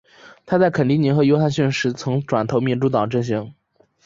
[0.47, 3.53] 她在肯尼迪和约翰逊时期曾转投民主党阵型。